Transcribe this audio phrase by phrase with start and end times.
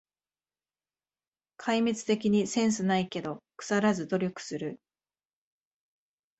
[1.57, 4.79] 壊滅的にセンスないけど、くさらず努力する